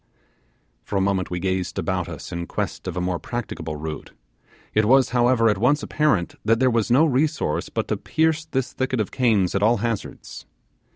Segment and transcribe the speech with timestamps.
[0.83, 4.13] For a moment we gazed about us in quest of a more practicable route;
[4.73, 8.73] it was, however, at once apparent that there was no resource but to pierce this
[8.73, 10.47] thicket of canes at all hazards.